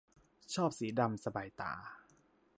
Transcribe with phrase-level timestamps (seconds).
[0.55, 1.73] ชอบสีดำ สบายตา